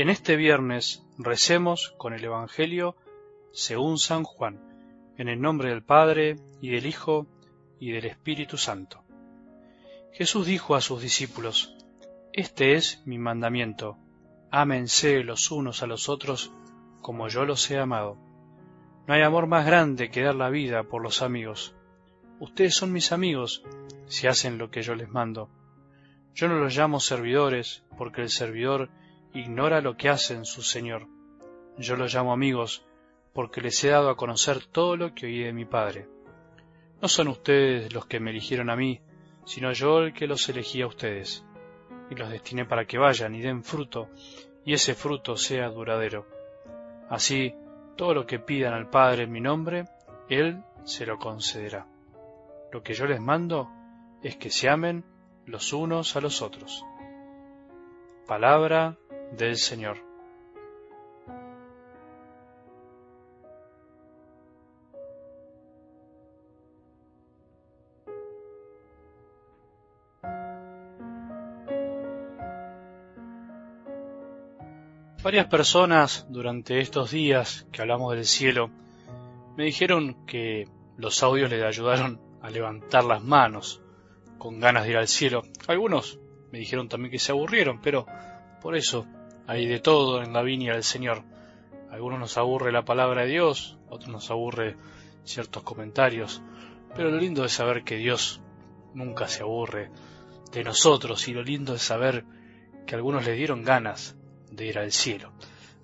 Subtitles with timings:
[0.00, 2.96] En este viernes recemos con el Evangelio
[3.52, 4.58] según San Juan,
[5.18, 7.26] en el nombre del Padre, y del Hijo,
[7.78, 9.04] y del Espíritu Santo.
[10.14, 11.76] Jesús dijo a sus discípulos,
[12.32, 13.98] Este es mi mandamiento,
[14.50, 16.50] ámense los unos a los otros
[17.02, 18.16] como yo los he amado.
[19.06, 21.76] No hay amor más grande que dar la vida por los amigos.
[22.38, 23.64] Ustedes son mis amigos
[24.06, 25.50] si hacen lo que yo les mando.
[26.32, 28.88] Yo no los llamo servidores, porque el servidor
[29.34, 31.06] ignora lo que hacen su Señor.
[31.78, 32.84] Yo los llamo amigos,
[33.32, 36.08] porque les he dado a conocer todo lo que oí de mi Padre.
[37.00, 39.00] No son ustedes los que me eligieron a mí,
[39.44, 41.44] sino yo el que los elegí a ustedes,
[42.10, 44.08] y los destiné para que vayan y den fruto,
[44.64, 46.26] y ese fruto sea duradero.
[47.08, 47.54] Así,
[47.96, 49.86] todo lo que pidan al Padre en mi nombre,
[50.28, 51.86] Él se lo concederá.
[52.72, 53.68] Lo que yo les mando
[54.22, 55.04] es que se amen
[55.46, 56.84] los unos a los otros.
[58.26, 58.96] Palabra
[59.36, 60.10] del Señor.
[75.22, 78.70] Varias personas durante estos días que hablamos del cielo
[79.54, 83.82] me dijeron que los audios les ayudaron a levantar las manos
[84.38, 85.42] con ganas de ir al cielo.
[85.68, 86.18] Algunos
[86.50, 88.06] me dijeron también que se aburrieron, pero
[88.62, 89.06] por eso
[89.50, 91.24] hay de todo en la viña del Señor.
[91.90, 94.76] algunos nos aburre la palabra de Dios, otros nos aburre
[95.24, 96.40] ciertos comentarios,
[96.94, 98.40] pero lo lindo es saber que Dios
[98.94, 99.90] nunca se aburre
[100.52, 102.24] de nosotros y lo lindo es saber
[102.86, 104.14] que algunos le dieron ganas
[104.52, 105.32] de ir al cielo.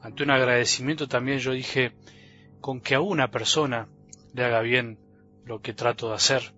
[0.01, 1.92] Ante un agradecimiento también yo dije,
[2.61, 3.89] con que a una persona
[4.33, 5.01] le haga bien
[5.45, 6.55] lo que trato de hacer,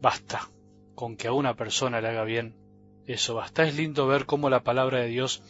[0.00, 0.48] basta
[0.94, 2.56] con que a una persona le haga bien,
[3.06, 3.64] eso basta.
[3.64, 5.42] Es lindo ver cómo la palabra de Dios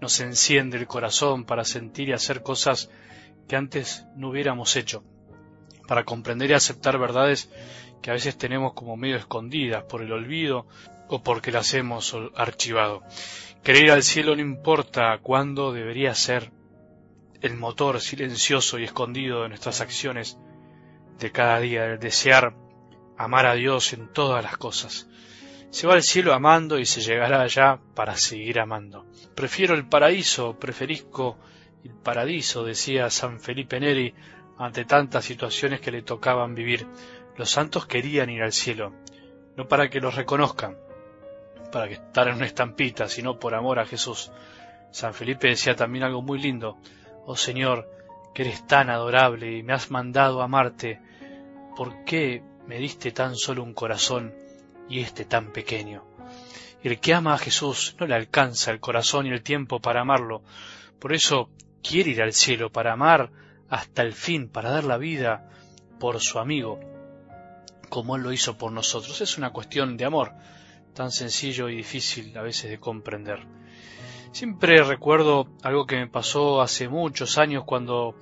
[0.00, 2.90] nos enciende el corazón para sentir y hacer cosas
[3.48, 5.02] que antes no hubiéramos hecho,
[5.86, 7.50] para comprender y aceptar verdades
[8.00, 10.66] que a veces tenemos como medio escondidas por el olvido
[11.08, 13.02] o porque las hemos archivado.
[13.64, 16.50] Ir al cielo no importa cuándo debería ser
[17.42, 20.38] el motor silencioso y escondido de nuestras acciones
[21.18, 22.54] de cada día, el desear
[23.18, 25.09] amar a Dios en todas las cosas.
[25.70, 29.06] Se va al cielo amando y se llegará allá para seguir amando.
[29.36, 31.38] Prefiero el paraíso, preferisco
[31.84, 34.12] el paradiso, decía San Felipe Neri
[34.58, 36.88] ante tantas situaciones que le tocaban vivir.
[37.36, 38.92] Los santos querían ir al cielo,
[39.56, 40.76] no para que los reconozcan,
[41.70, 44.32] para que estar en una estampita, sino por amor a Jesús.
[44.90, 46.78] San Felipe decía también algo muy lindo.
[47.26, 47.88] Oh Señor,
[48.34, 51.00] que eres tan adorable y me has mandado amarte,
[51.76, 54.34] ¿por qué me diste tan solo un corazón
[54.90, 56.04] y este tan pequeño.
[56.82, 60.42] El que ama a Jesús no le alcanza el corazón y el tiempo para amarlo.
[60.98, 61.48] Por eso
[61.82, 63.30] quiere ir al cielo para amar
[63.68, 65.48] hasta el fin, para dar la vida
[65.98, 66.80] por su amigo,
[67.88, 69.20] como Él lo hizo por nosotros.
[69.20, 70.32] Es una cuestión de amor,
[70.94, 73.46] tan sencillo y difícil a veces de comprender.
[74.32, 78.14] Siempre recuerdo algo que me pasó hace muchos años cuando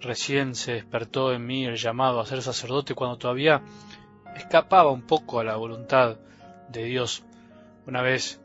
[0.00, 3.62] recién se despertó en mí el llamado a ser sacerdote cuando todavía
[4.36, 6.18] escapaba un poco a la voluntad
[6.68, 7.24] de Dios.
[7.86, 8.40] Una vez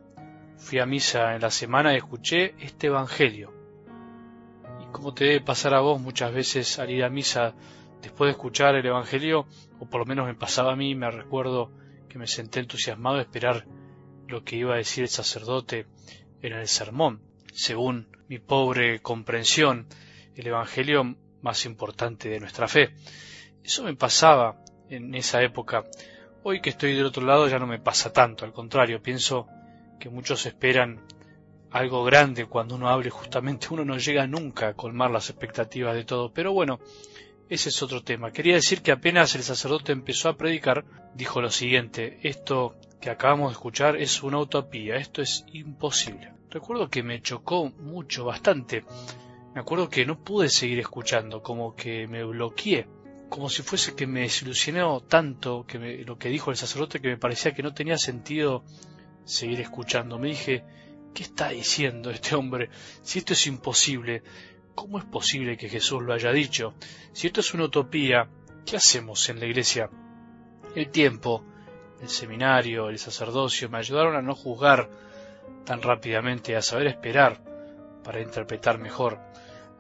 [0.58, 3.54] fui a misa en la semana y escuché este Evangelio.
[4.82, 7.54] Y como te debe pasar a vos muchas veces al ir a misa
[8.02, 9.48] después de escuchar el Evangelio,
[9.80, 11.72] o por lo menos me pasaba a mí, me recuerdo
[12.10, 13.66] que me senté entusiasmado a esperar
[14.28, 15.88] lo que iba a decir el sacerdote
[16.42, 17.22] en el sermón.
[17.54, 19.88] Según mi pobre comprensión,
[20.36, 22.94] el Evangelio más importante de nuestra fe.
[23.64, 24.63] Eso me pasaba
[24.96, 25.84] en esa época.
[26.44, 29.48] Hoy que estoy del otro lado ya no me pasa tanto, al contrario, pienso
[30.00, 31.02] que muchos esperan
[31.72, 36.04] algo grande cuando uno hable, justamente uno no llega nunca a colmar las expectativas de
[36.04, 36.32] todo.
[36.32, 36.80] Pero bueno,
[37.50, 38.32] ese es otro tema.
[38.32, 40.86] Quería decir que apenas el sacerdote empezó a predicar,
[41.16, 46.32] dijo lo siguiente, esto que acabamos de escuchar es una utopía, esto es imposible.
[46.50, 48.86] Recuerdo que me chocó mucho, bastante,
[49.54, 52.88] me acuerdo que no pude seguir escuchando, como que me bloqueé,
[53.34, 57.18] como si fuese que me desilusionó tanto que lo que dijo el sacerdote que me
[57.18, 58.64] parecía que no tenía sentido
[59.26, 60.20] seguir escuchando.
[60.20, 60.64] Me dije,
[61.16, 62.70] ¿qué está diciendo este hombre?
[63.02, 64.22] Si esto es imposible,
[64.76, 66.76] ¿cómo es posible que Jesús lo haya dicho?
[67.12, 68.30] Si esto es una utopía,
[68.68, 69.90] ¿qué hacemos en la iglesia?
[70.76, 71.44] El tiempo,
[72.04, 74.92] el seminario, el sacerdocio me ayudaron a no juzgar
[75.66, 77.44] tan rápidamente, a saber esperar
[78.04, 79.20] para interpretar mejor.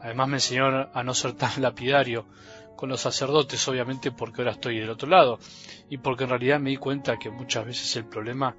[0.02, 2.26] Además me enseñó a no ser tan lapidario
[2.76, 5.40] con los sacerdotes, obviamente porque ahora estoy del otro lado,
[5.90, 8.56] y porque en realidad me di cuenta que muchas veces el problema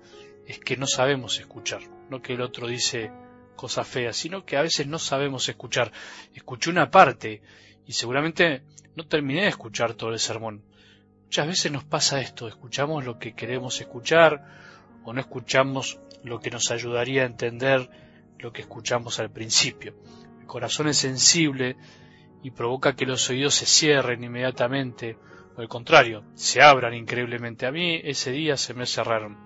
[0.47, 1.81] es que no sabemos escuchar,
[2.11, 3.11] no que el otro dice
[3.57, 5.93] cosas feas, sino que a veces no sabemos escuchar.
[6.35, 7.43] Escuché una parte
[7.87, 8.63] y seguramente
[8.97, 10.63] no terminé de escuchar todo el sermón.
[11.25, 14.45] Muchas veces nos pasa esto, escuchamos lo que queremos escuchar
[15.05, 17.89] o no escuchamos lo que nos ayudaría a entender
[18.39, 19.95] lo que escuchamos al principio.
[20.41, 21.77] El corazón es sensible
[22.44, 25.17] y provoca que los oídos se cierren inmediatamente,
[25.56, 27.64] o al contrario, se abran increíblemente.
[27.64, 29.38] A mí ese día se me cerraron.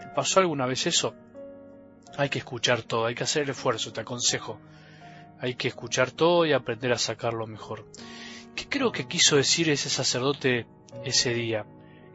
[0.00, 1.14] ¿Te pasó alguna vez eso?
[2.16, 4.58] Hay que escuchar todo, hay que hacer el esfuerzo, te aconsejo.
[5.38, 7.84] Hay que escuchar todo y aprender a sacarlo mejor.
[8.54, 10.66] ¿Qué creo que quiso decir ese sacerdote
[11.04, 11.66] ese día?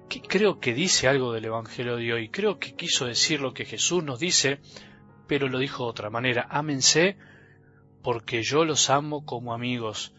[0.09, 2.29] ¿Qué creo que dice algo del Evangelio de hoy?
[2.29, 4.59] Creo que quiso decir lo que Jesús nos dice,
[5.27, 6.47] pero lo dijo de otra manera.
[6.49, 7.15] Ámense
[8.01, 10.15] porque yo los amo como amigos,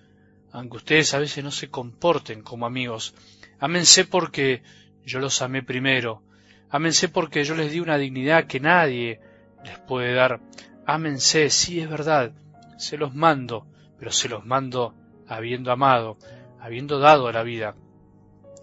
[0.53, 3.15] aunque ustedes a veces no se comporten como amigos.
[3.59, 4.63] Ámense porque
[5.05, 6.23] yo los amé primero.
[6.71, 9.21] Ámense porque yo les di una dignidad que nadie
[9.65, 10.41] les puede dar.
[10.87, 12.33] Ámense, sí es verdad,
[12.77, 13.67] se los mando,
[13.99, 14.95] pero se los mando
[15.27, 16.19] habiendo amado,
[16.61, 17.75] habiendo dado a la vida.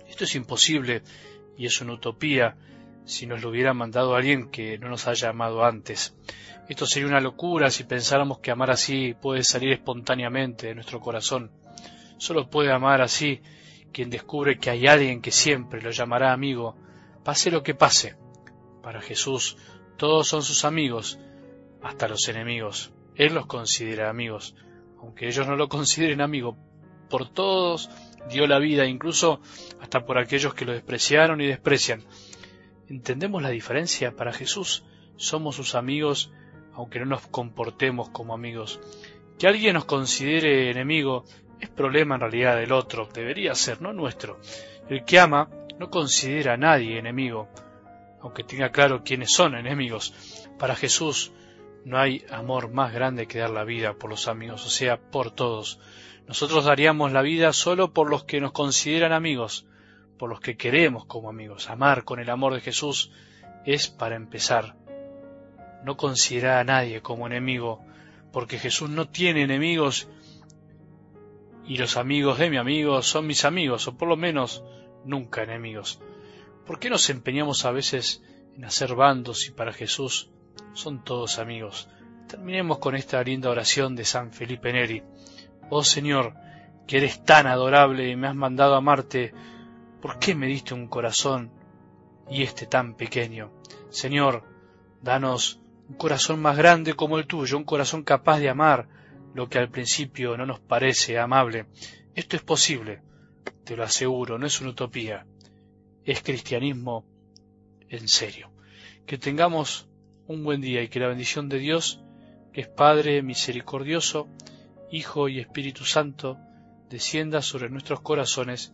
[0.08, 1.02] Esto es imposible
[1.58, 2.56] y es una utopía
[3.10, 6.16] si nos lo hubiera mandado alguien que no nos haya amado antes.
[6.70, 11.52] Esto sería una locura si pensáramos que amar así puede salir espontáneamente de nuestro corazón.
[12.18, 13.42] Solo puede amar así
[13.92, 16.76] quien descubre que hay alguien que siempre lo llamará amigo,
[17.24, 18.16] pase lo que pase.
[18.84, 19.58] Para Jesús
[19.98, 21.20] todos son sus amigos,
[21.82, 22.94] hasta los enemigos.
[23.16, 24.56] Él los considera amigos,
[25.02, 26.56] aunque ellos no lo consideren amigo.
[27.10, 27.90] Por todos
[28.30, 29.42] dio la vida, incluso
[29.82, 32.04] hasta por aquellos que lo despreciaron y desprecian.
[32.90, 34.16] ¿Entendemos la diferencia?
[34.16, 34.84] Para Jesús
[35.16, 36.32] somos sus amigos,
[36.74, 38.80] aunque no nos comportemos como amigos.
[39.38, 41.24] Que alguien nos considere enemigo
[41.60, 44.40] es problema en realidad del otro, debería ser, no nuestro.
[44.90, 47.48] El que ama no considera a nadie enemigo,
[48.22, 50.14] aunque tenga claro quiénes son enemigos.
[50.58, 51.32] Para Jesús
[51.86, 55.32] no hay amor más grande que dar la vida por los amigos, o sea, por
[55.32, 55.80] todos.
[56.28, 59.68] Nosotros daríamos la vida solo por los que nos consideran amigos,
[60.20, 61.70] por los que queremos como amigos.
[61.70, 63.12] Amar con el amor de Jesús
[63.66, 64.76] es para empezar.
[65.84, 67.82] No considerar a nadie como enemigo,
[68.34, 70.10] porque Jesús no tiene enemigos
[71.66, 74.64] y los amigos de mi amigo son mis amigos, o por lo menos
[75.06, 76.02] nunca enemigos.
[76.66, 78.22] ¿Por qué nos empeñamos a veces
[78.56, 80.30] en hacer bandos y para Jesús
[80.74, 81.88] son todos amigos?
[82.28, 85.02] Terminemos con esta linda oración de San Felipe Neri.
[85.70, 86.34] Oh Señor,
[86.88, 89.34] que eres tan adorable y me has mandado amarte,
[90.02, 91.52] ¿por qué me diste un corazón
[92.30, 93.52] y este tan pequeño?
[93.90, 94.44] Señor,
[95.02, 98.88] danos un corazón más grande como el tuyo, un corazón capaz de amar
[99.34, 101.66] lo que al principio no nos parece amable.
[102.16, 103.02] Esto es posible,
[103.64, 105.26] te lo aseguro, no es una utopía
[106.12, 107.06] es cristianismo
[107.88, 108.52] en serio.
[109.06, 109.88] Que tengamos
[110.28, 112.02] un buen día y que la bendición de Dios,
[112.54, 114.28] que es Padre misericordioso,
[114.92, 116.38] Hijo y Espíritu Santo,
[116.90, 118.74] descienda sobre nuestros corazones